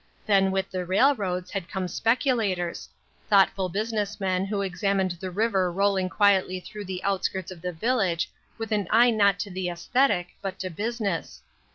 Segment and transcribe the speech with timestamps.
[0.25, 2.87] Then with the railroads had come specu lators—
[3.29, 8.27] thoughtful business men who examined the river rolling quietly through the outskirts of the village
[8.57, 11.43] with an eye not to the aesthetic, but to business.